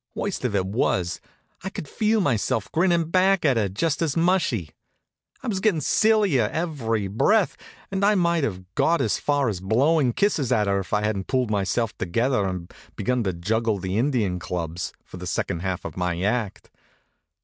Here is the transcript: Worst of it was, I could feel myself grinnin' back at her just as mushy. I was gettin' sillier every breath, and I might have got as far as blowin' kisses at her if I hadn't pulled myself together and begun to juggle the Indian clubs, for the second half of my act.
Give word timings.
Worst 0.15 0.43
of 0.45 0.55
it 0.55 0.65
was, 0.65 1.21
I 1.63 1.69
could 1.69 1.87
feel 1.87 2.21
myself 2.21 2.71
grinnin' 2.71 3.11
back 3.11 3.45
at 3.45 3.55
her 3.55 3.69
just 3.69 4.01
as 4.01 4.17
mushy. 4.17 4.71
I 5.43 5.47
was 5.47 5.59
gettin' 5.59 5.79
sillier 5.79 6.49
every 6.51 7.07
breath, 7.07 7.55
and 7.91 8.03
I 8.03 8.15
might 8.15 8.43
have 8.43 8.63
got 8.73 8.99
as 8.99 9.19
far 9.19 9.47
as 9.47 9.59
blowin' 9.59 10.13
kisses 10.13 10.51
at 10.51 10.65
her 10.65 10.79
if 10.79 10.91
I 10.91 11.03
hadn't 11.03 11.27
pulled 11.27 11.51
myself 11.51 11.95
together 11.99 12.47
and 12.47 12.73
begun 12.95 13.21
to 13.25 13.33
juggle 13.33 13.77
the 13.77 13.95
Indian 13.99 14.39
clubs, 14.39 14.91
for 15.05 15.17
the 15.17 15.27
second 15.27 15.59
half 15.59 15.85
of 15.85 15.95
my 15.95 16.19
act. 16.23 16.71